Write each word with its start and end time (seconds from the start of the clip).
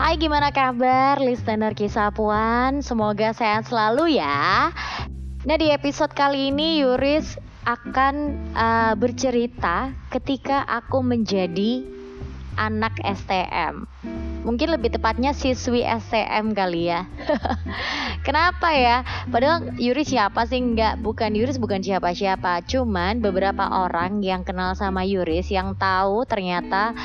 Hai 0.00 0.16
gimana 0.16 0.48
kabar 0.48 1.20
listener 1.20 1.76
kisah 1.76 2.08
puan? 2.08 2.80
Semoga 2.80 3.36
sehat 3.36 3.68
selalu 3.68 4.16
ya. 4.16 4.72
Nah 5.44 5.56
di 5.60 5.68
episode 5.68 6.16
kali 6.16 6.48
ini 6.48 6.80
Yuris 6.80 7.36
akan 7.68 8.32
uh, 8.56 8.96
bercerita 8.96 9.92
ketika 10.08 10.64
aku 10.64 11.04
menjadi 11.04 11.84
anak 12.56 12.96
STM 13.04 13.84
Mungkin 14.40 14.72
lebih 14.72 14.96
tepatnya 14.96 15.36
siswi 15.36 15.84
STM 15.84 16.56
kali 16.56 16.88
ya. 16.88 17.04
Kenapa 18.26 18.72
ya? 18.72 19.04
Padahal 19.28 19.76
Yuris 19.76 20.16
siapa 20.16 20.48
sih? 20.48 20.64
Enggak, 20.64 20.96
bukan 21.04 21.36
Yuris 21.36 21.60
bukan 21.60 21.84
siapa-siapa. 21.84 22.64
Cuman 22.64 23.20
beberapa 23.20 23.68
orang 23.68 24.24
yang 24.24 24.40
kenal 24.48 24.72
sama 24.72 25.04
Yuris 25.04 25.52
Yang 25.52 25.76
tahu 25.76 26.24
ternyata 26.24 26.96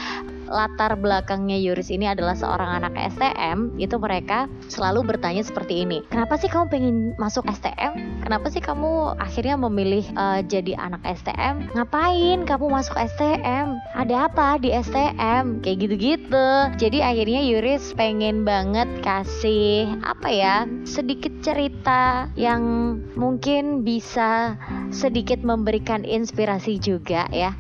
latar 0.49 0.97
belakangnya 0.97 1.57
Yuris 1.57 1.89
ini 1.89 2.09
adalah 2.09 2.37
seorang 2.37 2.81
anak 2.81 2.93
STM, 3.15 3.75
itu 3.81 3.97
mereka 3.97 4.47
selalu 4.69 5.15
bertanya 5.15 5.41
seperti 5.41 5.85
ini. 5.85 6.01
Kenapa 6.09 6.37
sih 6.37 6.49
kamu 6.49 6.65
pengen 6.69 6.95
masuk 7.17 7.45
STM? 7.49 8.21
Kenapa 8.25 8.47
sih 8.49 8.61
kamu 8.61 9.17
akhirnya 9.21 9.55
memilih 9.57 10.05
uh, 10.17 10.41
jadi 10.45 10.77
anak 10.77 11.01
STM? 11.05 11.73
Ngapain 11.77 12.45
kamu 12.45 12.65
masuk 12.69 12.97
STM? 12.97 13.77
Ada 13.93 14.29
apa 14.29 14.57
di 14.61 14.73
STM? 14.73 15.61
Kayak 15.61 15.77
gitu-gitu. 15.85 16.49
Jadi 16.81 16.99
akhirnya 17.01 17.41
Yuris 17.45 17.93
pengen 17.93 18.45
banget 18.45 18.87
kasih 19.05 19.89
apa 20.01 20.29
ya? 20.29 20.55
Sedikit 20.85 21.31
cerita 21.45 22.29
yang 22.33 22.97
mungkin 23.13 23.85
bisa 23.85 24.57
sedikit 24.89 25.41
memberikan 25.45 26.01
inspirasi 26.01 26.81
juga 26.81 27.29
ya. 27.29 27.53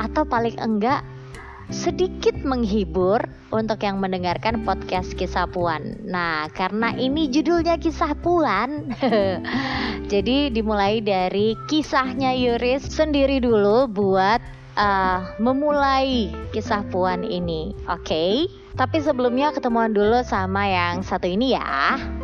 Atau 0.00 0.24
paling 0.24 0.56
enggak 0.56 1.04
sedikit 1.70 2.34
menghibur 2.42 3.22
untuk 3.54 3.82
yang 3.86 4.02
mendengarkan 4.02 4.66
podcast 4.66 5.14
kisah 5.14 5.46
puan. 5.46 5.98
Nah, 6.02 6.50
karena 6.50 6.94
ini 6.98 7.30
judulnya 7.30 7.78
kisah 7.78 8.14
puan, 8.18 8.90
jadi 10.12 10.50
dimulai 10.50 10.98
dari 10.98 11.54
kisahnya 11.70 12.34
Yuris 12.34 12.90
sendiri 12.90 13.38
dulu 13.38 13.86
buat 13.86 14.42
uh, 14.74 15.38
memulai 15.38 16.34
kisah 16.50 16.82
puan 16.90 17.22
ini. 17.22 17.74
Oke, 17.86 18.02
okay? 18.02 18.32
tapi 18.74 18.98
sebelumnya 18.98 19.54
ketemuan 19.54 19.94
dulu 19.94 20.26
sama 20.26 20.66
yang 20.66 21.06
satu 21.06 21.30
ini 21.30 21.54
ya. 21.54 22.19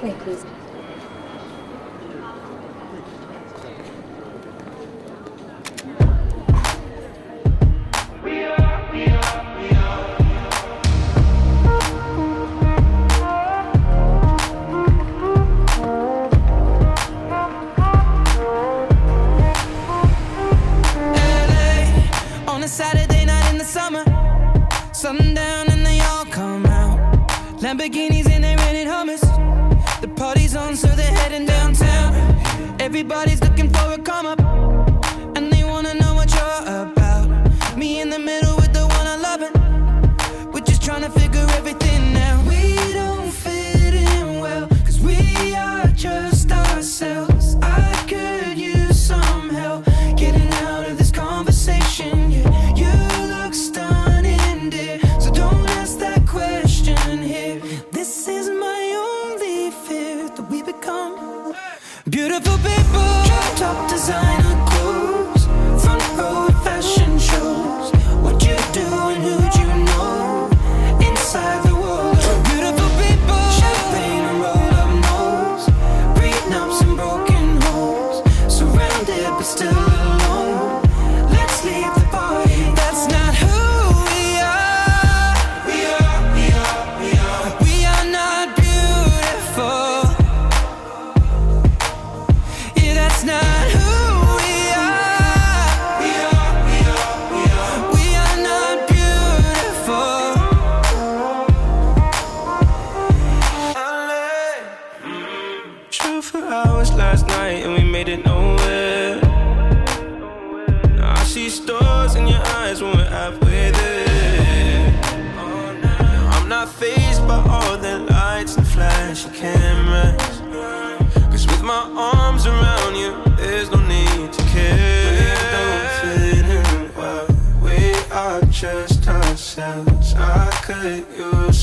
This 0.00 0.12
way, 0.12 0.18
please. 0.24 0.44
Saturday 22.66 23.26
night 23.26 23.50
in 23.50 23.58
the 23.58 23.64
summer, 23.64 24.04
sundown 24.94 25.68
and 25.68 25.84
they 25.84 26.00
all 26.00 26.24
come 26.24 26.64
out. 26.66 26.98
Lamborghinis 27.60 28.30
and 28.30 28.42
they 28.44 28.56
rented 28.56 28.86
hummus. 28.86 29.19
Downtown. 31.46 32.14
Everybody's 32.80 33.40
looking 33.40 33.70
for 33.70 33.92
a 33.92 33.98
come 33.98 34.26
up, 34.26 34.39
sign 64.10 64.49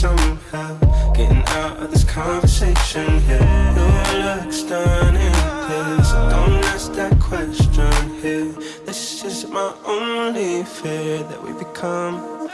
use 0.07 0.17
some 0.17 0.37
help 0.51 1.15
getting 1.15 1.43
out 1.47 1.77
of 1.77 1.91
this 1.91 2.03
conversation 2.03 3.19
here. 3.21 3.39
You 4.11 4.23
look 4.23 4.51
stunning, 4.51 5.31
dear, 5.67 6.03
so 6.03 6.29
don't 6.29 6.65
ask 6.65 6.91
that 6.93 7.19
question 7.19 7.91
here. 8.21 8.51
This 8.85 9.23
is 9.23 9.47
my 9.47 9.73
only 9.85 10.63
fear 10.63 11.23
that 11.23 11.41
we 11.43 11.51
become 11.53 12.49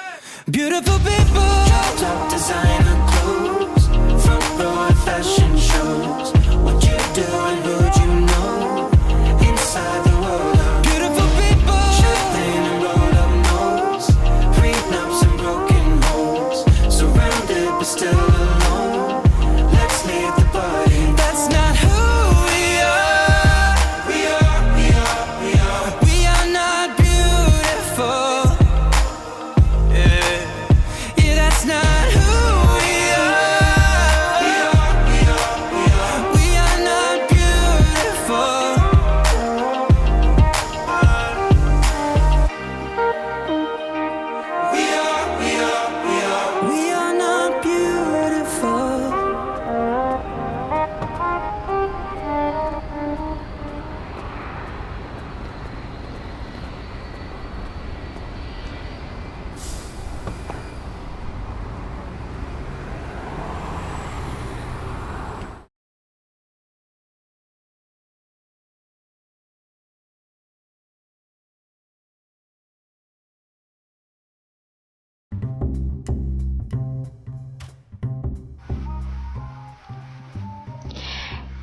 beautiful 0.50 0.98
people. 1.00 1.48
Drop 1.70 1.98
top 1.98 2.32
designer 2.32 2.98
clothes, 3.12 3.88
front 4.24 4.60
row 4.60 4.90
fashion 5.06 5.58
shows. 5.58 6.32
What 6.64 6.84
you 6.84 6.98
do 7.14 7.26
and 7.50 7.93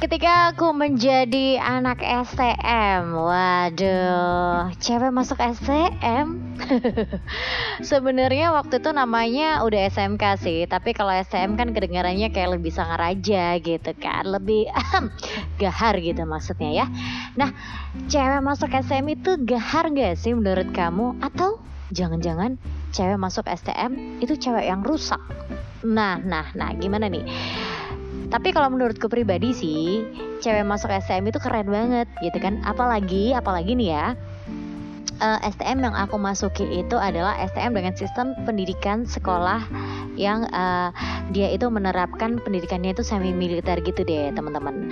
Ketika 0.00 0.56
aku 0.56 0.72
menjadi 0.72 1.60
anak 1.60 2.00
STM, 2.00 3.12
waduh, 3.12 4.72
cewek 4.80 5.12
masuk 5.12 5.36
STM. 5.36 6.56
Sebenarnya 7.92 8.48
waktu 8.56 8.80
itu 8.80 8.96
namanya 8.96 9.60
udah 9.60 9.92
SMK 9.92 10.24
sih, 10.40 10.64
tapi 10.64 10.96
kalau 10.96 11.12
STM 11.12 11.52
kan 11.60 11.76
kedengarannya 11.76 12.32
kayak 12.32 12.56
lebih 12.56 12.72
sangar 12.72 12.96
aja 13.12 13.60
gitu 13.60 13.92
kan, 14.00 14.24
lebih 14.24 14.72
gahar 15.60 16.00
gitu 16.00 16.24
maksudnya 16.24 16.72
ya. 16.72 16.86
Nah, 17.36 17.52
cewek 18.08 18.40
masuk 18.40 18.72
STM 18.72 19.04
itu 19.20 19.36
gahar 19.44 19.92
gak 19.92 20.16
sih 20.16 20.32
menurut 20.32 20.72
kamu? 20.72 21.20
Atau 21.20 21.60
jangan-jangan 21.92 22.56
cewek 22.96 23.20
masuk 23.20 23.44
STM 23.52 24.24
itu 24.24 24.32
cewek 24.40 24.64
yang 24.64 24.80
rusak? 24.80 25.20
Nah, 25.84 26.16
nah, 26.24 26.48
nah, 26.56 26.72
gimana 26.72 27.12
nih? 27.12 27.24
Tapi 28.30 28.54
kalau 28.54 28.70
menurutku 28.70 29.10
pribadi 29.10 29.50
sih, 29.50 30.06
cewek 30.38 30.62
masuk 30.62 30.94
STM 30.94 31.34
itu 31.34 31.42
keren 31.42 31.66
banget 31.66 32.06
gitu 32.22 32.38
kan. 32.38 32.62
Apalagi, 32.62 33.34
apalagi 33.34 33.74
nih 33.74 33.90
ya, 33.90 34.06
uh, 35.20 35.38
eh, 35.42 35.50
STM 35.52 35.84
yang 35.84 35.94
aku 35.94 36.16
masuki 36.16 36.64
itu 36.70 36.96
adalah 36.96 37.36
STM 37.38 37.76
dengan 37.76 37.94
sistem 37.94 38.32
pendidikan 38.48 39.04
sekolah 39.04 39.66
yang 40.18 40.48
uh, 40.50 40.90
dia 41.30 41.50
itu 41.54 41.70
menerapkan 41.70 42.40
pendidikannya 42.42 42.92
itu 42.92 43.06
semi 43.06 43.30
militer 43.30 43.78
gitu 43.84 44.02
deh 44.02 44.32
teman-teman. 44.34 44.90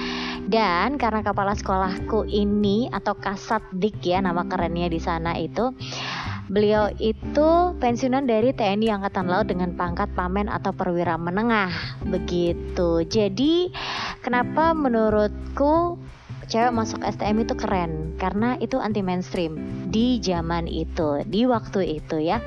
Dan 0.48 0.96
karena 0.96 1.20
kepala 1.20 1.52
sekolahku 1.52 2.28
ini 2.28 2.88
atau 2.90 3.12
Kasatdik 3.18 4.00
ya 4.00 4.22
nama 4.22 4.46
kerennya 4.46 4.88
di 4.88 5.00
sana 5.02 5.36
itu 5.36 5.74
Beliau 6.48 6.88
itu 6.96 7.76
pensiunan 7.76 8.24
dari 8.24 8.56
TNI 8.56 8.88
Angkatan 8.96 9.28
Laut 9.28 9.52
dengan 9.52 9.76
pangkat 9.76 10.08
pamen 10.16 10.48
atau 10.48 10.72
perwira 10.72 11.20
menengah. 11.20 11.68
Begitu. 12.08 13.04
Jadi, 13.04 13.68
kenapa 14.24 14.72
menurutku 14.72 16.00
cewek 16.48 16.72
masuk 16.72 17.04
STM 17.04 17.44
itu 17.44 17.52
keren? 17.52 18.16
Karena 18.16 18.56
itu 18.64 18.80
anti 18.80 19.04
mainstream 19.04 19.60
di 19.92 20.16
zaman 20.24 20.64
itu, 20.64 21.20
di 21.28 21.44
waktu 21.44 22.00
itu 22.00 22.16
ya. 22.16 22.40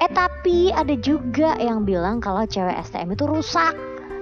Eh 0.00 0.10
tapi 0.10 0.72
ada 0.72 0.96
juga 0.96 1.60
yang 1.60 1.84
bilang 1.84 2.24
kalau 2.24 2.48
cewek 2.48 2.80
STM 2.88 3.12
itu 3.12 3.28
rusak. 3.28 3.76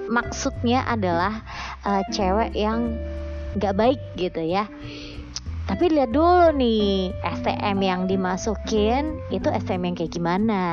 Maksudnya 0.05 0.85
adalah 0.85 1.41
uh, 1.87 2.03
cewek 2.13 2.53
yang 2.53 2.93
gak 3.57 3.79
baik 3.79 3.97
gitu 4.19 4.43
ya. 4.43 4.67
Tapi 5.65 5.89
lihat 5.89 6.13
dulu 6.13 6.53
nih 6.53 7.09
STM 7.25 7.77
yang 7.81 8.01
dimasukin 8.05 9.17
itu 9.33 9.49
STM 9.49 9.89
yang 9.89 9.95
kayak 9.97 10.13
gimana. 10.13 10.63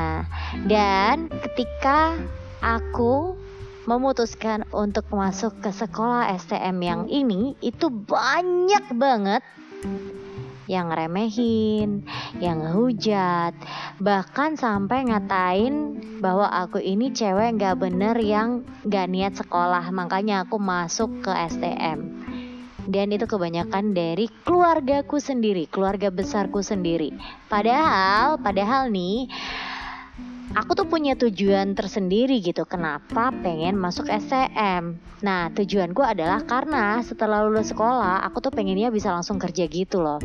Dan 0.68 1.32
ketika 1.32 2.20
aku 2.60 3.32
memutuskan 3.88 4.68
untuk 4.70 5.08
masuk 5.10 5.58
ke 5.64 5.72
sekolah 5.72 6.30
STM 6.36 6.76
yang 6.84 7.02
ini 7.08 7.56
itu 7.64 7.88
banyak 7.88 8.84
banget 8.94 9.42
yang 10.70 10.94
remehin, 10.94 12.06
yang 12.38 12.62
hujat, 12.70 13.56
bahkan 13.98 14.54
sampai 14.54 15.10
ngatain 15.10 15.98
bahwa 16.22 16.46
aku 16.46 16.78
ini 16.78 17.10
cewek 17.10 17.58
gak 17.58 17.82
bener 17.82 18.14
yang 18.22 18.62
gak 18.86 19.10
niat 19.10 19.34
sekolah, 19.34 19.90
makanya 19.90 20.46
aku 20.46 20.62
masuk 20.62 21.10
ke 21.26 21.32
STM 21.34 22.21
dan 22.88 23.14
itu 23.14 23.26
kebanyakan 23.28 23.94
dari 23.94 24.26
keluargaku 24.42 25.22
sendiri, 25.22 25.70
keluarga 25.70 26.10
besarku 26.10 26.64
sendiri. 26.64 27.14
Padahal, 27.46 28.40
padahal 28.40 28.90
nih 28.90 29.30
aku 30.52 30.72
tuh 30.74 30.86
punya 30.88 31.14
tujuan 31.14 31.74
tersendiri 31.78 32.42
gitu. 32.42 32.66
Kenapa 32.66 33.30
pengen 33.30 33.78
masuk 33.78 34.08
STM 34.10 35.12
nah 35.22 35.54
tujuanku 35.54 36.02
adalah 36.02 36.42
karena 36.42 36.98
setelah 36.98 37.46
lulus 37.46 37.70
sekolah 37.70 38.26
aku 38.26 38.42
tuh 38.42 38.50
pengennya 38.50 38.90
bisa 38.90 39.14
langsung 39.14 39.38
kerja 39.38 39.70
gitu 39.70 40.02
loh 40.02 40.18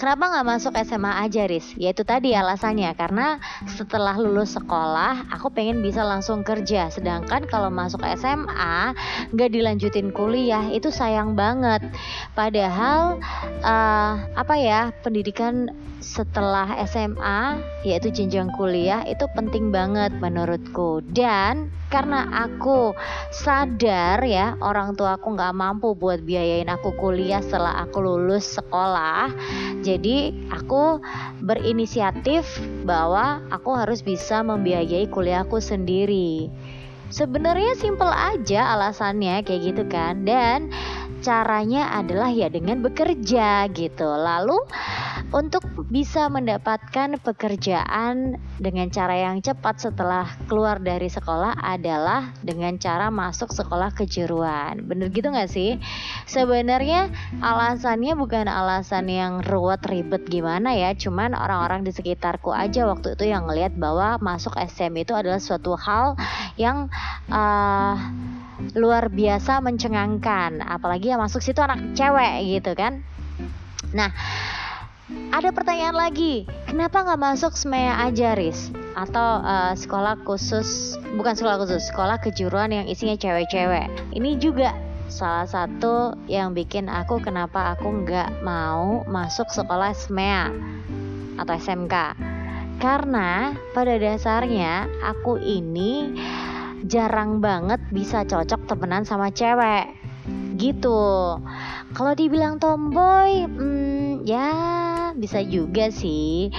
Kenapa 0.00 0.32
nggak 0.32 0.48
masuk 0.48 0.72
SMA 0.80 1.12
aja, 1.12 1.44
Riz? 1.44 1.76
Ya 1.76 1.92
itu 1.92 2.08
tadi 2.08 2.32
alasannya, 2.32 2.96
karena 2.96 3.36
setelah 3.68 4.16
lulus 4.16 4.56
sekolah, 4.56 5.28
aku 5.28 5.52
pengen 5.52 5.84
bisa 5.84 6.00
langsung 6.00 6.40
kerja. 6.40 6.88
Sedangkan 6.88 7.44
kalau 7.44 7.68
masuk 7.68 8.00
SMA, 8.16 8.96
nggak 9.36 9.50
dilanjutin 9.52 10.08
kuliah, 10.08 10.64
itu 10.72 10.88
sayang 10.88 11.36
banget. 11.36 11.84
Padahal, 12.32 13.20
uh, 13.60 14.24
apa 14.40 14.54
ya, 14.56 14.88
pendidikan 15.04 15.68
setelah 16.00 16.80
SMA 16.88 17.60
yaitu 17.84 18.08
jenjang 18.08 18.48
kuliah 18.56 19.04
itu 19.04 19.28
penting 19.36 19.68
banget 19.68 20.10
menurutku 20.16 21.04
dan 21.12 21.68
karena 21.92 22.24
aku 22.48 22.96
sadar 23.30 24.24
ya 24.24 24.56
orang 24.64 24.96
tua 24.96 25.20
aku 25.20 25.36
nggak 25.36 25.52
mampu 25.52 25.92
buat 25.92 26.24
biayain 26.24 26.72
aku 26.72 26.96
kuliah 26.96 27.44
setelah 27.44 27.84
aku 27.84 28.00
lulus 28.00 28.48
sekolah 28.56 29.28
jadi 29.90 30.30
aku 30.54 31.02
berinisiatif 31.42 32.46
bahwa 32.86 33.42
aku 33.50 33.74
harus 33.74 34.06
bisa 34.06 34.46
membiayai 34.46 35.10
kuliahku 35.10 35.58
sendiri. 35.58 36.46
Sebenarnya 37.10 37.74
simple 37.74 38.06
aja 38.06 38.70
alasannya 38.78 39.42
kayak 39.42 39.74
gitu 39.74 39.82
kan. 39.90 40.22
Dan 40.22 40.70
caranya 41.26 41.90
adalah 41.98 42.30
ya 42.30 42.46
dengan 42.46 42.86
bekerja 42.86 43.66
gitu. 43.74 44.06
Lalu 44.06 44.62
untuk 45.30 45.62
bisa 45.86 46.26
mendapatkan 46.26 47.14
pekerjaan 47.22 48.34
dengan 48.58 48.90
cara 48.90 49.14
yang 49.14 49.38
cepat 49.38 49.78
setelah 49.78 50.26
keluar 50.50 50.82
dari 50.82 51.06
sekolah 51.06 51.54
adalah 51.54 52.34
dengan 52.42 52.74
cara 52.82 53.14
masuk 53.14 53.54
sekolah 53.54 53.94
kejuruan. 53.94 54.82
Bener 54.82 55.06
gitu 55.14 55.30
gak 55.30 55.46
sih? 55.46 55.78
Sebenarnya 56.26 57.14
alasannya 57.38 58.18
bukan 58.18 58.50
alasan 58.50 59.06
yang 59.06 59.38
ruwet 59.46 59.86
ribet 59.86 60.26
gimana 60.26 60.74
ya, 60.74 60.98
cuman 60.98 61.38
orang-orang 61.38 61.86
di 61.86 61.94
sekitarku 61.94 62.50
aja 62.50 62.90
waktu 62.90 63.14
itu 63.14 63.30
yang 63.30 63.46
ngelihat 63.46 63.78
bahwa 63.78 64.18
masuk 64.18 64.58
SM 64.58 64.90
itu 64.98 65.14
adalah 65.14 65.38
suatu 65.38 65.78
hal 65.78 66.18
yang 66.58 66.90
uh, 67.30 67.94
luar 68.74 69.06
biasa 69.08 69.62
mencengangkan, 69.62 70.58
apalagi 70.58 71.14
yang 71.14 71.22
masuk 71.22 71.38
situ 71.38 71.62
anak 71.62 71.94
cewek 71.94 72.60
gitu 72.60 72.74
kan. 72.74 73.06
Nah, 73.90 74.10
ada 75.30 75.54
pertanyaan 75.54 75.94
lagi, 75.94 76.42
kenapa 76.66 77.06
nggak 77.06 77.22
masuk 77.22 77.54
SMEA 77.54 78.02
aja, 78.02 78.34
Riz? 78.34 78.74
Atau 78.98 79.42
uh, 79.42 79.78
sekolah 79.78 80.18
khusus, 80.26 80.98
bukan 81.14 81.38
sekolah 81.38 81.62
khusus, 81.62 81.86
sekolah 81.86 82.18
kejuruan 82.18 82.74
yang 82.74 82.86
isinya 82.90 83.14
cewek-cewek. 83.14 83.86
Ini 84.10 84.30
juga 84.42 84.74
salah 85.06 85.46
satu 85.46 86.18
yang 86.26 86.54
bikin 86.54 86.90
aku 86.90 87.22
kenapa 87.22 87.74
aku 87.74 88.02
nggak 88.02 88.42
mau 88.42 89.06
masuk 89.06 89.46
sekolah 89.54 89.94
SMEA 89.94 90.50
atau 91.38 91.54
SMK. 91.54 91.94
Karena 92.82 93.54
pada 93.70 93.94
dasarnya 94.02 94.88
aku 95.04 95.38
ini 95.38 96.16
jarang 96.90 97.38
banget 97.38 97.78
bisa 97.94 98.26
cocok 98.26 98.66
temenan 98.66 99.06
sama 99.06 99.30
cewek 99.30 100.00
gitu. 100.60 101.38
Kalau 101.90 102.12
dibilang 102.14 102.62
tomboy, 102.62 103.46
hmm, 103.46 104.09
ya 104.24 104.48
bisa 105.16 105.40
juga 105.44 105.88
sih. 105.92 106.50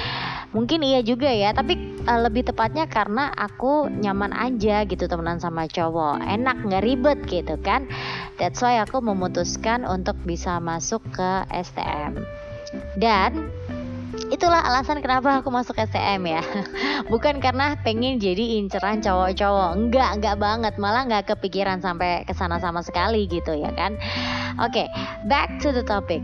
Mungkin 0.51 0.83
iya 0.83 0.99
juga 0.99 1.31
ya 1.31 1.55
tapi 1.55 1.79
uh, 2.05 2.19
lebih 2.27 2.43
tepatnya 2.51 2.85
karena 2.91 3.31
aku 3.31 3.87
nyaman 3.87 4.35
aja 4.35 4.83
gitu 4.83 5.07
temenan 5.07 5.39
sama 5.39 5.65
cowok. 5.69 6.19
Enak 6.21 6.67
nggak 6.67 6.83
ribet 6.83 7.19
gitu 7.29 7.55
kan? 7.61 7.87
That's 8.35 8.59
why 8.59 8.81
aku 8.81 8.99
memutuskan 8.99 9.87
untuk 9.87 10.17
bisa 10.27 10.59
masuk 10.59 11.01
ke 11.13 11.45
STM 11.51 12.21
dan 12.95 13.51
itulah 14.31 14.59
alasan 14.63 14.99
kenapa 14.99 15.39
aku 15.39 15.51
masuk 15.51 15.75
STM 15.79 16.39
ya. 16.39 16.43
Bukan 17.11 17.39
karena 17.39 17.79
pengen 17.83 18.19
jadi 18.19 18.59
inceran 18.59 18.99
cowok-cowok. 18.99 19.69
Enggak 19.75 20.09
enggak 20.19 20.35
banget. 20.39 20.73
Malah 20.79 21.07
nggak 21.07 21.35
kepikiran 21.35 21.79
sampai 21.79 22.27
ke 22.27 22.35
sana 22.35 22.59
sama 22.59 22.83
sekali 22.83 23.27
gitu 23.27 23.55
ya 23.55 23.71
kan? 23.75 23.95
Oke 24.59 24.83
okay, 24.83 24.87
back 25.27 25.47
to 25.63 25.71
the 25.71 25.83
topic 25.83 26.19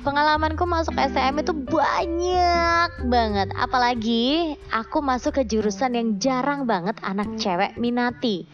pengalamanku 0.00 0.64
masuk 0.64 0.96
STM 0.96 1.44
itu 1.44 1.52
banyak 1.52 2.90
banget. 3.06 3.48
Apalagi 3.56 4.56
aku 4.72 5.04
masuk 5.04 5.40
ke 5.40 5.42
jurusan 5.44 5.96
yang 5.96 6.08
jarang 6.16 6.64
banget 6.64 6.96
anak 7.04 7.28
cewek 7.36 7.76
minati. 7.76 8.48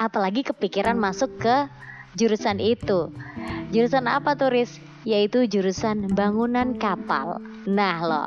Apalagi 0.00 0.42
kepikiran 0.42 0.98
masuk 0.98 1.30
ke 1.38 1.70
jurusan 2.18 2.58
itu. 2.58 3.12
Jurusan 3.70 4.10
apa 4.10 4.34
turis 4.34 4.82
yaitu 5.06 5.46
jurusan 5.46 6.10
bangunan 6.10 6.74
kapal. 6.82 7.38
Nah 7.70 7.98
lo 8.02 8.26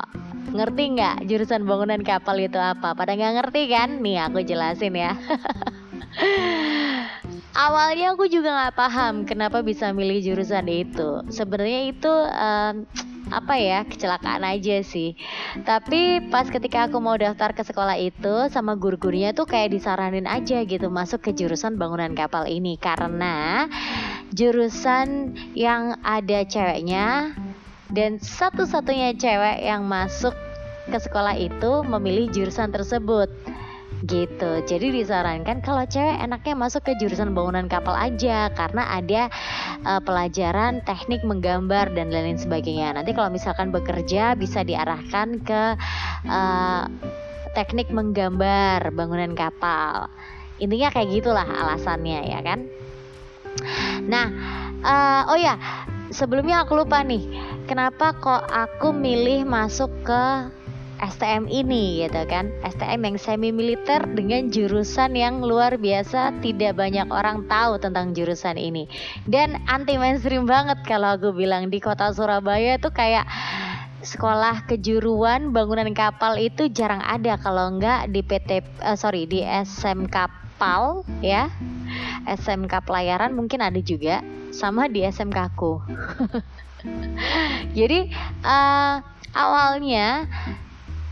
ngerti 0.50 0.96
nggak 0.96 1.16
jurusan 1.28 1.68
bangunan 1.68 2.00
kapal 2.00 2.40
itu 2.40 2.56
apa? 2.56 2.96
Pada 2.96 3.12
nggak 3.12 3.34
ngerti 3.36 3.62
kan? 3.68 4.00
Nih 4.00 4.24
aku 4.24 4.40
jelasin 4.40 4.96
ya 4.96 5.12
Awalnya 7.50 8.14
aku 8.14 8.30
juga 8.30 8.54
nggak 8.54 8.76
paham 8.78 9.14
kenapa 9.26 9.58
bisa 9.66 9.90
milih 9.90 10.22
jurusan 10.22 10.70
itu. 10.70 11.26
Sebenarnya 11.34 11.90
itu 11.90 12.12
um, 12.30 12.86
apa 13.30 13.54
ya 13.58 13.82
kecelakaan 13.82 14.46
aja 14.46 14.82
sih. 14.86 15.18
Tapi 15.66 16.30
pas 16.30 16.46
ketika 16.46 16.86
aku 16.86 17.02
mau 17.02 17.18
daftar 17.18 17.50
ke 17.50 17.66
sekolah 17.66 17.98
itu 17.98 18.46
sama 18.54 18.78
guru-gurunya 18.78 19.34
tuh 19.34 19.50
kayak 19.50 19.74
disaranin 19.74 20.30
aja 20.30 20.62
gitu 20.62 20.86
masuk 20.94 21.26
ke 21.26 21.30
jurusan 21.34 21.74
bangunan 21.74 22.14
kapal 22.14 22.46
ini. 22.46 22.78
Karena 22.78 23.66
jurusan 24.30 25.34
yang 25.58 25.98
ada 26.06 26.46
ceweknya 26.46 27.34
dan 27.90 28.22
satu-satunya 28.22 29.18
cewek 29.18 29.66
yang 29.66 29.90
masuk 29.90 30.38
ke 30.86 30.98
sekolah 30.98 31.34
itu 31.34 31.82
memilih 31.82 32.30
jurusan 32.30 32.70
tersebut 32.70 33.26
gitu. 34.08 34.64
Jadi 34.64 34.86
disarankan 35.02 35.60
kalau 35.60 35.84
cewek 35.84 36.16
enaknya 36.20 36.54
masuk 36.56 36.88
ke 36.88 36.92
jurusan 36.96 37.36
bangunan 37.36 37.68
kapal 37.68 37.92
aja 37.92 38.48
karena 38.56 38.88
ada 38.88 39.28
uh, 39.84 40.00
pelajaran 40.00 40.80
teknik 40.88 41.20
menggambar 41.20 41.92
dan 41.92 42.08
lain-lain 42.08 42.40
sebagainya. 42.40 42.96
Nanti 42.96 43.12
kalau 43.12 43.28
misalkan 43.28 43.68
bekerja 43.68 44.32
bisa 44.36 44.64
diarahkan 44.64 45.44
ke 45.44 45.62
uh, 46.28 46.84
teknik 47.52 47.92
menggambar 47.92 48.88
bangunan 48.94 49.36
kapal. 49.36 50.08
Intinya 50.60 50.88
kayak 50.92 51.08
gitulah 51.20 51.44
alasannya 51.44 52.20
ya 52.28 52.40
kan. 52.44 52.68
Nah, 54.06 54.26
uh, 54.80 55.22
oh 55.32 55.38
ya, 55.40 55.56
sebelumnya 56.12 56.64
aku 56.64 56.78
lupa 56.84 57.04
nih, 57.04 57.24
kenapa 57.68 58.16
kok 58.16 58.44
aku 58.48 58.92
milih 58.92 59.44
masuk 59.44 59.90
ke 60.04 60.24
STM 61.00 61.48
ini 61.48 62.04
gitu 62.04 62.22
kan. 62.28 62.52
STM 62.60 63.00
yang 63.08 63.16
semi 63.16 63.50
militer 63.50 64.04
dengan 64.04 64.52
jurusan 64.52 65.16
yang 65.16 65.40
luar 65.40 65.80
biasa. 65.80 66.44
Tidak 66.44 66.76
banyak 66.76 67.08
orang 67.08 67.48
tahu 67.48 67.80
tentang 67.80 68.12
jurusan 68.12 68.60
ini. 68.60 68.84
Dan 69.24 69.56
anti 69.64 69.96
mainstream 69.96 70.44
banget 70.44 70.84
kalau 70.84 71.16
aku 71.16 71.32
bilang 71.32 71.72
di 71.72 71.80
kota 71.80 72.12
Surabaya 72.12 72.76
itu 72.76 72.92
kayak 72.92 73.24
sekolah 74.00 74.64
kejuruan 74.68 75.56
bangunan 75.56 75.88
kapal 75.96 76.36
itu 76.36 76.68
jarang 76.68 77.00
ada. 77.00 77.40
Kalau 77.40 77.72
enggak 77.72 78.12
di 78.12 78.20
PT 78.20 78.60
uh, 78.84 78.92
eh, 78.92 78.96
sorry 79.00 79.24
di 79.24 79.40
SMK 79.40 80.16
PAL 80.60 81.08
ya. 81.24 81.48
SMK 82.28 82.84
pelayaran 82.84 83.32
mungkin 83.32 83.64
ada 83.64 83.80
juga. 83.80 84.20
Sama 84.50 84.90
di 84.90 85.06
SMK 85.06 85.38
aku 85.54 85.78
jadi 87.78 88.08
uh, 88.42 88.98
awalnya 89.36 90.26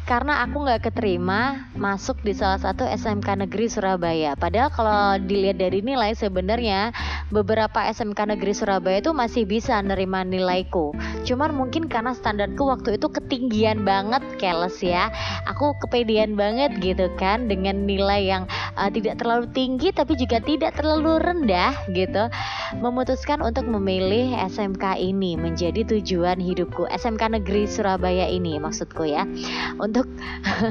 karena 0.08 0.40
aku 0.40 0.64
nggak 0.64 0.88
keterima 0.88 1.68
masuk 1.76 2.24
di 2.24 2.32
salah 2.32 2.56
satu 2.56 2.88
SMK 2.88 3.44
negeri 3.44 3.68
Surabaya. 3.68 4.32
Padahal 4.40 4.72
kalau 4.72 5.20
dilihat 5.20 5.60
dari 5.60 5.84
nilai 5.84 6.16
sebenarnya 6.16 6.96
beberapa 7.28 7.84
SMK 7.92 8.32
negeri 8.32 8.56
Surabaya 8.56 9.04
itu 9.04 9.12
masih 9.12 9.44
bisa 9.44 9.76
nerima 9.84 10.24
nilaiku. 10.24 10.96
Cuman 11.28 11.52
mungkin 11.52 11.92
karena 11.92 12.16
standarku 12.16 12.64
waktu 12.64 12.96
itu 12.96 13.12
ketinggian 13.12 13.84
banget 13.84 14.24
keles 14.40 14.80
ya. 14.80 15.12
Aku 15.44 15.76
kepedean 15.84 16.32
banget 16.40 16.72
gitu 16.80 17.12
kan 17.20 17.52
dengan 17.52 17.84
nilai 17.84 18.24
yang 18.24 18.48
uh, 18.80 18.88
tidak 18.88 19.20
terlalu 19.20 19.44
tinggi 19.52 19.92
tapi 19.92 20.16
juga 20.16 20.40
tidak 20.40 20.72
terlalu 20.80 21.20
rendah 21.20 21.76
gitu. 21.92 22.32
Memutuskan 22.80 23.44
untuk 23.44 23.68
memilih 23.68 24.32
SMK 24.48 24.96
ini 24.96 25.36
menjadi 25.36 25.84
tujuan 25.84 26.40
hidupku. 26.40 26.88
SMK 26.88 27.36
negeri 27.36 27.68
Surabaya 27.68 28.24
ini 28.24 28.56
maksudku 28.56 29.04
ya. 29.04 29.28
Untuk 29.76 29.98
untuk 29.98 30.14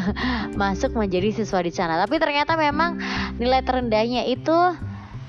masuk 0.61 0.95
menjadi 0.95 1.35
siswa 1.35 1.59
di 1.59 1.71
sana. 1.75 1.99
Tapi 1.99 2.15
ternyata 2.15 2.55
memang 2.55 2.95
nilai 3.35 3.59
terendahnya 3.59 4.23
itu 4.23 4.55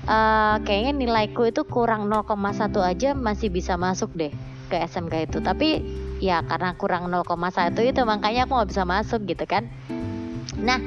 uh, 0.09 0.57
kayaknya 0.65 1.05
nilaiku 1.05 1.45
itu 1.45 1.61
kurang 1.69 2.09
0,1 2.09 2.73
aja 2.81 3.13
masih 3.13 3.53
bisa 3.53 3.77
masuk 3.77 4.09
deh 4.17 4.33
ke 4.73 4.75
SMK 4.81 5.29
itu. 5.29 5.37
Tapi 5.39 5.85
ya 6.17 6.41
karena 6.41 6.73
kurang 6.73 7.13
0,1 7.13 7.77
itu 7.85 8.01
makanya 8.03 8.49
aku 8.49 8.57
nggak 8.57 8.69
bisa 8.73 8.83
masuk 8.89 9.21
gitu 9.29 9.45
kan. 9.45 9.69
Nah 10.57 10.81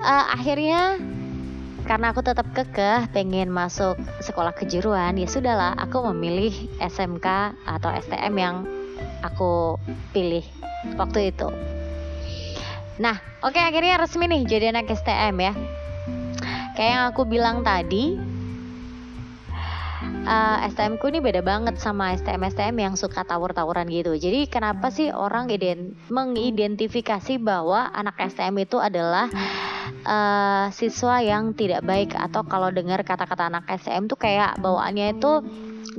uh, 0.00 0.24
akhirnya 0.32 0.96
karena 1.84 2.16
aku 2.16 2.24
tetap 2.24 2.48
kekeh 2.56 3.12
pengen 3.12 3.52
masuk 3.52 4.00
sekolah 4.24 4.56
kejuruan 4.56 5.20
ya 5.20 5.28
sudahlah 5.28 5.76
aku 5.76 6.00
memilih 6.16 6.56
SMK 6.80 7.52
atau 7.68 7.92
STM 7.92 8.34
yang 8.40 8.56
aku 9.20 9.76
pilih 10.16 10.40
waktu 10.96 11.28
itu 11.28 11.52
Nah, 12.94 13.18
oke 13.42 13.58
okay, 13.58 13.62
akhirnya 13.66 13.98
resmi 13.98 14.30
nih 14.30 14.46
jadi 14.46 14.70
anak 14.70 14.86
STM 14.86 15.34
ya. 15.42 15.52
Kayak 16.74 16.90
yang 16.90 17.04
aku 17.14 17.22
bilang 17.26 17.62
tadi, 17.62 18.18
uh, 20.26 20.58
eh, 20.60 20.68
STM 20.72 20.98
ku 20.98 21.06
ini 21.08 21.22
beda 21.22 21.40
banget 21.44 21.78
sama 21.78 22.12
STM 22.16 22.50
STM 22.50 22.76
yang 22.80 22.94
suka 22.98 23.22
tawur-tawuran 23.22 23.86
gitu. 23.92 24.16
Jadi 24.18 24.50
kenapa 24.50 24.90
sih 24.90 25.12
orang 25.14 25.48
ident 25.52 25.94
mengidentifikasi 26.10 27.38
bahwa 27.38 27.92
anak 27.94 28.18
STM 28.18 28.66
itu 28.66 28.80
adalah 28.80 29.30
uh, 30.04 30.66
siswa 30.72 31.20
yang 31.20 31.52
tidak 31.54 31.84
baik 31.84 32.16
atau 32.16 32.42
kalau 32.44 32.72
dengar 32.72 33.00
kata-kata 33.04 33.52
anak 33.52 33.64
STM 33.68 34.08
tuh 34.08 34.18
kayak 34.18 34.56
bawaannya 34.60 35.16
itu 35.16 35.32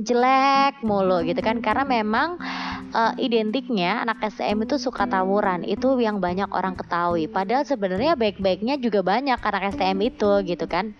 jelek 0.01 0.84
mulu 0.84 1.24
gitu 1.24 1.39
kan 1.39 1.63
karena 1.63 1.88
memang 1.88 2.36
uh, 2.96 3.14
identiknya 3.20 4.08
anak 4.08 4.24
STM 4.32 4.64
itu 4.64 4.80
suka 4.80 5.04
tawuran. 5.04 5.68
Itu 5.68 6.00
yang 6.00 6.24
banyak 6.24 6.48
orang 6.56 6.80
ketahui. 6.80 7.28
Padahal 7.28 7.68
sebenarnya 7.68 8.16
baik-baiknya 8.16 8.80
juga 8.80 9.04
banyak 9.04 9.38
anak 9.38 9.75
STM 9.75 10.00
itu 10.08 10.32
gitu 10.48 10.66
kan. 10.72 10.96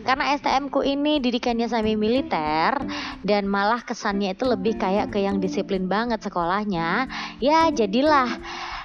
Karena 0.00 0.32
STM 0.32 0.72
ku 0.72 0.80
ini 0.80 1.20
didikannya 1.20 1.68
semi 1.68 1.92
militer 1.92 2.72
dan 3.20 3.44
malah 3.44 3.84
kesannya 3.84 4.32
itu 4.32 4.48
lebih 4.48 4.80
kayak 4.80 5.12
ke 5.12 5.20
yang 5.20 5.44
disiplin 5.44 5.92
banget 5.92 6.24
sekolahnya 6.24 7.04
ya 7.36 7.68
jadilah 7.68 8.26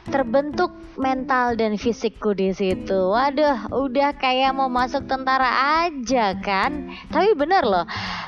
terbentuk 0.10 0.70
mental 0.96 1.58
dan 1.58 1.76
fisikku 1.76 2.38
di 2.38 2.54
situ. 2.54 3.12
Waduh, 3.12 3.74
udah 3.74 4.16
kayak 4.16 4.54
mau 4.54 4.70
masuk 4.70 5.10
tentara 5.10 5.84
aja 5.86 6.38
kan? 6.40 6.94
Tapi 7.10 7.34
bener 7.34 7.66
loh, 7.66 7.86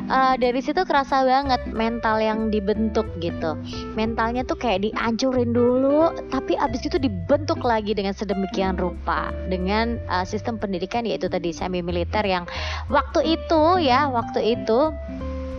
uh, 0.10 0.36
dari 0.36 0.60
situ 0.60 0.81
kerasa 0.84 1.24
banget 1.24 1.69
mental 1.69 2.17
yang 2.17 2.50
dibentuk 2.50 3.07
gitu. 3.22 3.55
Mentalnya 3.93 4.43
tuh 4.43 4.57
kayak 4.57 4.89
dihancurin 4.89 5.53
dulu, 5.53 6.12
tapi 6.34 6.57
abis 6.57 6.89
itu 6.89 6.98
dibentuk 6.98 7.62
lagi 7.62 7.93
dengan 7.93 8.17
sedemikian 8.17 8.75
rupa 8.75 9.29
dengan 9.48 10.01
uh, 10.10 10.25
sistem 10.25 10.57
pendidikan 10.57 11.05
yaitu 11.05 11.29
tadi 11.29 11.53
semi 11.53 11.86
militer 11.86 12.25
yang 12.25 12.50
waktu 12.89 13.38
itu 13.38 13.79
ya, 13.79 14.10
waktu 14.10 14.57
itu 14.57 14.91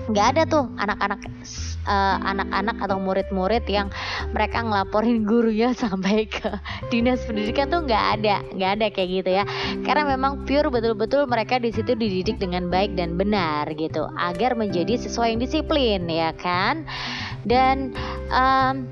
nggak 0.08 0.26
ada 0.34 0.42
tuh 0.48 0.64
anak-anak 0.80 1.20
uh, 1.88 2.20
anak-anak 2.20 2.76
atau 2.84 3.00
murid-murid 3.00 3.64
yang 3.64 3.88
mereka 4.36 4.60
ngelaporin 4.60 5.24
gurunya 5.30 5.72
sampai 5.72 6.28
ke 6.28 6.52
dinas 6.92 7.24
pendidikan 7.24 7.72
tuh 7.72 7.88
nggak 7.88 8.04
ada 8.20 8.44
nggak 8.52 8.70
ada 8.78 8.86
kayak 8.92 9.08
gitu 9.24 9.30
ya. 9.40 9.44
Karena 9.82 10.04
memang 10.04 10.44
pure 10.44 10.68
betul-betul 10.68 11.24
mereka 11.24 11.56
di 11.56 11.72
situ 11.72 11.96
dididik 11.96 12.36
dengan 12.36 12.68
baik 12.68 12.92
dan 12.94 13.16
benar 13.16 13.64
gitu 13.72 14.04
agar 14.20 14.52
menjadi 14.52 15.00
siswa 15.00 15.24
yang 15.26 15.40
disiplin 15.40 16.04
ya 16.06 16.36
kan? 16.36 16.84
Dan 17.48 17.96
um, 18.28 18.84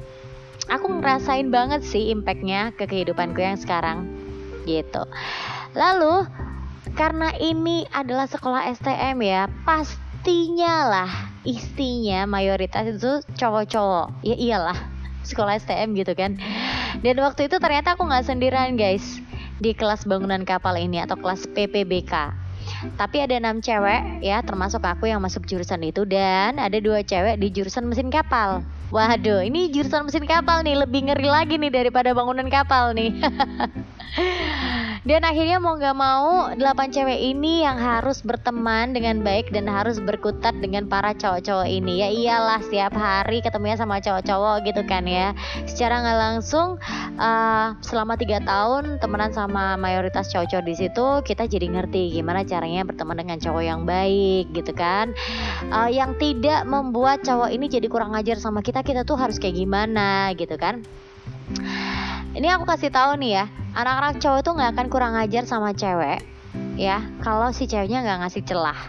aku 0.73 0.87
ngerasain 0.99 1.53
banget 1.53 1.85
sih 1.85 2.11
impactnya 2.11 2.73
ke 2.75 2.88
kehidupanku 2.88 3.45
yang 3.45 3.61
sekarang 3.61 4.09
gitu. 4.65 5.05
Lalu 5.76 6.26
karena 6.97 7.35
ini 7.37 7.85
adalah 7.93 8.25
sekolah 8.25 8.73
STM 8.73 9.21
ya 9.21 9.50
pasti 9.69 10.06
istinya 10.26 10.90
lah 10.90 11.12
istinya 11.47 12.26
mayoritas 12.26 12.99
itu 12.99 13.23
cowok-cowok. 13.38 14.26
Ya 14.26 14.35
iyalah 14.35 14.75
sekolah 15.23 15.54
STM 15.62 15.95
gitu 15.95 16.18
kan. 16.18 16.35
Dan 16.99 17.23
waktu 17.23 17.47
itu 17.47 17.62
ternyata 17.62 17.95
aku 17.95 18.11
nggak 18.11 18.26
sendirian 18.26 18.75
guys 18.75 19.23
di 19.62 19.71
kelas 19.71 20.02
bangunan 20.02 20.42
kapal 20.42 20.75
ini 20.75 20.99
atau 20.99 21.14
kelas 21.14 21.47
PPBK 21.54 22.42
tapi 22.99 23.23
ada 23.23 23.38
enam 23.38 23.62
cewek 23.62 24.26
ya 24.26 24.42
termasuk 24.42 24.83
aku 24.83 25.06
yang 25.06 25.23
masuk 25.23 25.47
jurusan 25.47 25.87
itu 25.87 26.02
dan 26.02 26.59
ada 26.59 26.76
dua 26.83 27.06
cewek 27.06 27.38
di 27.38 27.54
jurusan 27.54 27.87
mesin 27.87 28.11
kapal. 28.11 28.66
Waduh 28.90 29.47
ini 29.47 29.71
jurusan 29.71 30.11
mesin 30.11 30.26
kapal 30.26 30.66
nih 30.66 30.75
lebih 30.75 31.06
ngeri 31.06 31.30
lagi 31.30 31.54
nih 31.59 31.71
daripada 31.71 32.11
bangunan 32.14 32.50
kapal 32.50 32.95
nih 32.95 33.14
Dan 35.07 35.23
akhirnya 35.23 35.63
mau 35.63 35.79
gak 35.79 35.95
mau 35.95 36.51
delapan 36.59 36.91
cewek 36.91 37.31
ini 37.31 37.63
yang 37.63 37.79
harus 37.79 38.27
berteman 38.27 38.91
dengan 38.91 39.23
baik 39.23 39.55
dan 39.55 39.71
harus 39.71 40.03
berkutat 40.03 40.59
dengan 40.59 40.91
para 40.91 41.15
cowok-cowok 41.15 41.71
ini 41.71 42.03
ya 42.03 42.09
iyalah 42.11 42.59
setiap 42.59 42.91
hari 42.99 43.39
ketemunya 43.39 43.79
sama 43.79 44.03
cowok-cowok 44.03 44.67
gitu 44.67 44.83
kan 44.83 45.07
ya. 45.07 45.31
Secara 45.63 46.03
nggak 46.03 46.19
langsung 46.19 46.83
uh, 47.23 47.79
selama 47.87 48.19
tiga 48.19 48.43
tahun 48.43 48.99
temenan 48.99 49.31
sama 49.31 49.79
mayoritas 49.79 50.27
cowok-cowok 50.35 50.67
di 50.67 50.75
situ 50.75 51.07
kita 51.23 51.47
jadi 51.47 51.71
ngerti 51.71 52.11
gimana 52.11 52.43
caranya 52.43 52.83
berteman 52.83 53.15
dengan 53.23 53.39
cowok 53.39 53.63
yang 53.63 53.87
baik 53.87 54.51
gitu 54.59 54.75
kan. 54.75 55.15
Uh, 55.71 55.87
yang 55.87 56.19
tidak 56.19 56.67
membuat 56.67 57.23
cowok 57.23 57.55
ini 57.55 57.71
jadi 57.71 57.87
kurang 57.87 58.11
ajar 58.19 58.43
sama 58.43 58.59
kita 58.59 58.83
kita 58.83 59.07
tuh 59.07 59.15
harus 59.15 59.39
kayak 59.39 59.55
gimana 59.55 60.35
gitu 60.35 60.59
kan. 60.59 60.83
Ini 62.35 62.59
aku 62.59 62.67
kasih 62.69 62.91
tahu 62.93 63.17
nih 63.17 63.33
ya, 63.41 63.45
anak-anak 63.76 64.18
cowok 64.25 64.40
tuh 64.40 64.52
nggak 64.56 64.71
akan 64.73 64.87
kurang 64.88 65.14
ajar 65.21 65.45
sama 65.45 65.76
cewek, 65.76 66.25
ya. 66.80 67.04
Kalau 67.21 67.52
si 67.52 67.68
ceweknya 67.68 68.00
nggak 68.02 68.18
ngasih 68.25 68.42
celah. 68.49 68.80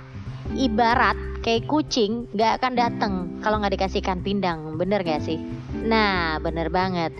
ibarat 0.55 1.19
kayak 1.47 1.63
kucing 1.63 2.27
gak 2.35 2.59
akan 2.59 2.73
datang 2.75 3.13
kalau 3.39 3.63
nggak 3.63 3.79
dikasihkan 3.79 4.19
pindang 4.19 4.75
bener 4.75 4.99
gak 4.99 5.23
sih 5.23 5.39
nah 5.71 6.43
bener 6.43 6.67
banget 6.67 7.15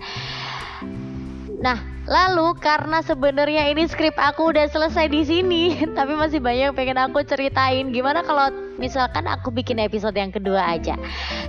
nah 1.58 1.80
lalu 2.04 2.52
karena 2.60 3.00
sebenarnya 3.00 3.72
ini 3.72 3.88
skrip 3.88 4.12
aku 4.20 4.52
udah 4.52 4.68
selesai 4.68 5.08
di 5.08 5.24
sini 5.24 5.62
tapi 5.96 6.12
masih 6.12 6.44
banyak 6.44 6.76
pengen 6.76 7.00
aku 7.00 7.24
ceritain 7.24 7.88
gimana 7.88 8.20
kalau 8.20 8.52
misalkan 8.76 9.24
aku 9.24 9.48
bikin 9.48 9.80
episode 9.80 10.12
yang 10.12 10.28
kedua 10.28 10.76
aja 10.76 11.00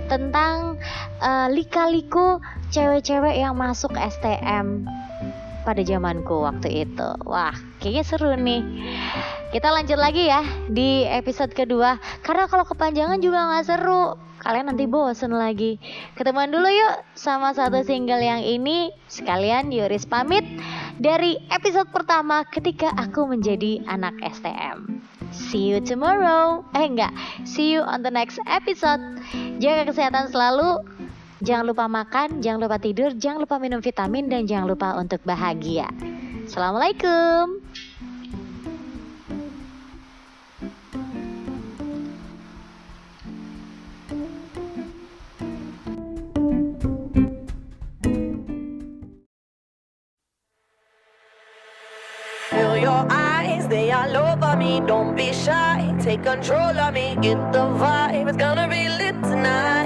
tentang 0.08 0.80
uh, 1.20 1.52
lika-liku 1.52 2.40
cewek-cewek 2.72 3.44
yang 3.44 3.54
masuk 3.60 3.92
STM 3.92 4.88
pada 5.70 5.86
zamanku 5.86 6.42
waktu 6.42 6.82
itu. 6.82 7.08
Wah, 7.22 7.54
kayaknya 7.78 8.02
seru 8.02 8.34
nih. 8.34 8.58
Kita 9.54 9.70
lanjut 9.70 9.94
lagi 10.02 10.26
ya 10.26 10.42
di 10.66 11.06
episode 11.06 11.54
kedua. 11.54 11.94
Karena 12.26 12.50
kalau 12.50 12.66
kepanjangan 12.66 13.22
juga 13.22 13.46
nggak 13.46 13.66
seru. 13.70 14.18
Kalian 14.42 14.74
nanti 14.74 14.90
bosen 14.90 15.30
lagi. 15.30 15.78
Ketemuan 16.18 16.50
dulu 16.50 16.66
yuk 16.66 17.06
sama 17.14 17.54
satu 17.54 17.86
single 17.86 18.18
yang 18.18 18.42
ini. 18.42 18.90
Sekalian 19.06 19.70
Yuris 19.70 20.10
pamit 20.10 20.42
dari 20.98 21.38
episode 21.54 21.86
pertama 21.94 22.42
ketika 22.50 22.90
aku 22.98 23.30
menjadi 23.30 23.78
anak 23.86 24.18
STM. 24.26 25.06
See 25.30 25.70
you 25.70 25.78
tomorrow. 25.78 26.66
Eh 26.74 26.82
enggak, 26.82 27.14
see 27.46 27.70
you 27.70 27.86
on 27.86 28.02
the 28.02 28.10
next 28.10 28.42
episode. 28.50 29.22
Jaga 29.62 29.86
kesehatan 29.86 30.34
selalu. 30.34 30.99
Jangan 31.40 31.64
lupa 31.72 31.88
makan, 31.88 32.44
jangan 32.44 32.60
lupa 32.60 32.76
tidur, 32.76 33.16
jangan 33.16 33.48
lupa 33.48 33.56
minum 33.56 33.80
vitamin, 33.80 34.28
dan 34.28 34.44
jangan 34.44 34.68
lupa 34.68 34.92
untuk 35.00 35.24
bahagia. 35.24 35.88
Assalamualaikum. 36.44 37.64
They 53.70 53.94
all 53.94 54.34
over 54.34 54.58
me. 54.58 54.82
Don't 54.82 55.14
be 55.14 55.30
shy, 55.30 55.94
take 56.02 56.26
control 56.26 56.74
of 56.74 56.90
me. 56.90 57.14
Get 57.22 57.38
the 57.54 57.70
vibe, 57.78 58.26
it's 58.26 58.34
gonna 58.34 58.66
be 58.66 58.90
lit 58.98 59.14
tonight. 59.22 59.79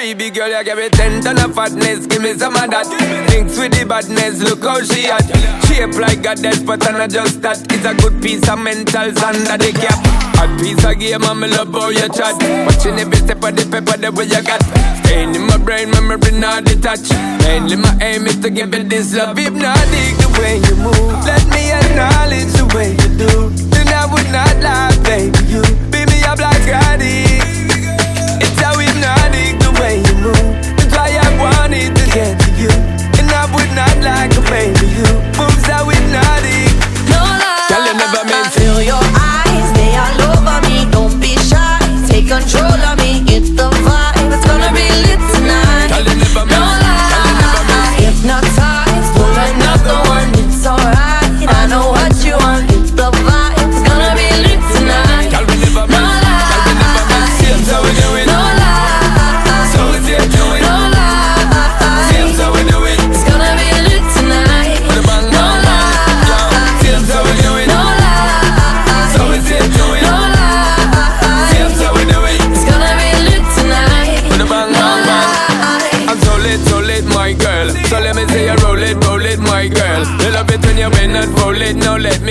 Baby 0.00 0.30
girl, 0.30 0.48
you 0.48 0.64
give 0.64 0.78
me 0.78 0.88
ten 0.88 1.20
ton 1.20 1.36
of 1.44 1.54
fatness, 1.54 2.06
give 2.06 2.22
me 2.22 2.32
some 2.32 2.56
of 2.56 2.70
that. 2.72 2.88
Thinks 3.28 3.60
with 3.60 3.76
the 3.76 3.84
badness, 3.84 4.40
look 4.40 4.64
how 4.64 4.80
she 4.80 5.04
at. 5.12 5.28
Shape 5.68 5.92
like 6.00 6.24
a 6.24 6.32
death, 6.40 6.64
but 6.64 6.80
I'm 6.88 6.96
not 6.96 7.10
just 7.12 7.42
that. 7.44 7.60
It's 7.68 7.84
a 7.84 7.92
good 8.00 8.16
piece 8.24 8.48
of 8.48 8.64
mental 8.64 9.12
under 9.12 9.60
the 9.60 9.70
cap. 9.76 10.00
A 10.40 10.48
piece 10.56 10.80
of 10.88 10.96
game, 10.96 11.20
I'm 11.20 11.44
love 11.44 11.68
how 11.76 11.92
you 11.92 12.08
chat. 12.16 12.32
Watching 12.64 12.96
every 12.96 13.20
step 13.20 13.44
of 13.44 13.52
the 13.52 13.68
pepper, 13.68 14.00
the 14.00 14.08
way 14.08 14.24
you 14.24 14.40
got. 14.40 14.64
Staying 15.04 15.36
in 15.36 15.44
my 15.44 15.60
brain, 15.60 15.92
memory 15.92 16.32
not 16.32 16.64
detached. 16.64 17.12
Mainly 17.44 17.76
my 17.76 17.92
aim 18.00 18.24
is 18.24 18.40
to 18.40 18.48
give 18.48 18.72
you 18.72 18.88
this 18.88 19.12
love. 19.12 19.36
Hypnotic 19.36 20.16
the 20.16 20.32
way 20.40 20.64
you 20.64 20.80
move. 20.80 21.12
Let 21.28 21.44
me 21.52 21.76
acknowledge 21.76 22.48
the 22.56 22.64
way 22.72 22.96
you 22.96 23.10
do. 23.20 23.52
Then 23.68 23.92
I 23.92 24.08
would 24.08 24.32
not 24.32 24.56
lie, 24.64 24.96
baby. 25.04 25.36
You 25.44 25.60
beat 25.92 26.08
me 26.08 26.24
up 26.24 26.40
like 26.40 26.64
Scotty. 26.64 27.28
It's 28.40 28.56
how 28.64 28.80
hypnotic 28.80 29.59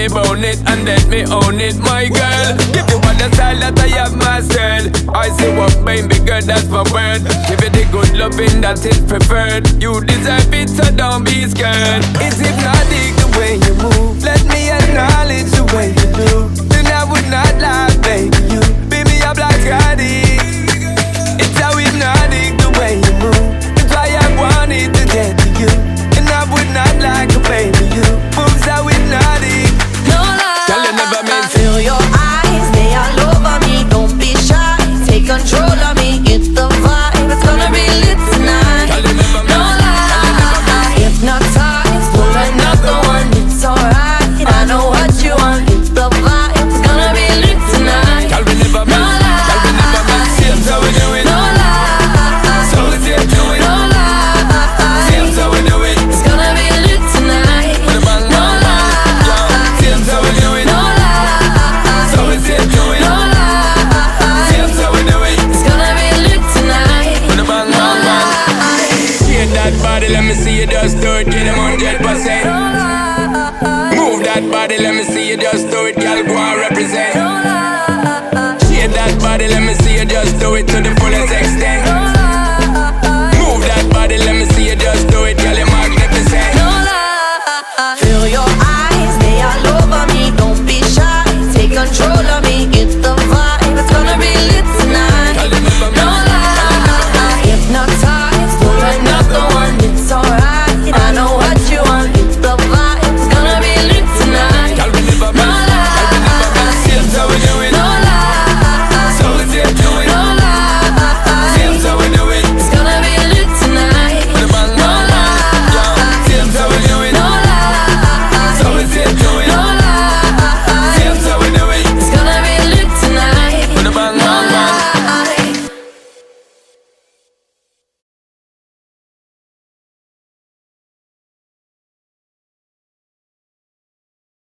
bone 0.10 0.44
it 0.44 0.60
and 0.68 0.86
let 0.86 1.08
me 1.08 1.26
own 1.26 1.60
it, 1.60 1.78
my 1.80 2.08
girl. 2.10 2.50
Give 2.74 2.88
you 2.90 3.00
all 3.00 3.18
the 3.18 3.30
style 3.34 3.60
that 3.60 3.80
I 3.80 3.88
have 4.00 4.16
mastered. 4.18 4.92
I 5.14 5.30
say 5.38 5.56
what, 5.56 5.74
baby 5.86 6.20
girl, 6.26 6.42
that's 6.42 6.68
my 6.68 6.84
word. 6.92 7.22
Give 7.48 7.62
it 7.62 7.74
the 7.74 7.86
good 7.92 8.12
loving 8.18 8.62
that 8.62 8.84
is 8.86 9.00
preferred. 9.06 9.68
You 9.82 10.02
deserve 10.02 10.54
it, 10.54 10.70
so 10.70 10.86
don't 10.96 11.24
be 11.24 11.46
scared. 11.48 12.04
It's 12.22 12.40
hypnotic 12.42 13.14
the 13.22 13.28
way 13.38 13.62
you 13.62 13.74
move. 13.78 14.24
Let 14.24 14.42
me 14.50 14.70
acknowledge 14.70 15.50
the 15.54 15.66
way 15.74 15.94
you 15.94 16.08
do. 16.18 16.32
Then 16.70 16.88
I 16.88 17.06
would 17.06 17.28
not 17.30 17.54
lie, 17.62 17.94
baby. 18.02 18.36
You 18.50 18.62
beat 18.90 19.06
me 19.06 19.22
up 19.22 19.38
Scotty. 19.38 20.22
It's 20.26 20.29